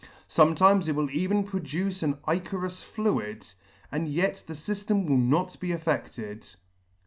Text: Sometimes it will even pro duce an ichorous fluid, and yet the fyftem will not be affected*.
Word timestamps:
Sometimes 0.27 0.89
it 0.89 0.95
will 0.95 1.11
even 1.11 1.43
pro 1.43 1.59
duce 1.59 2.01
an 2.01 2.15
ichorous 2.27 2.81
fluid, 2.83 3.45
and 3.91 4.07
yet 4.07 4.41
the 4.47 4.55
fyftem 4.55 5.07
will 5.07 5.15
not 5.17 5.59
be 5.59 5.71
affected*. 5.71 6.55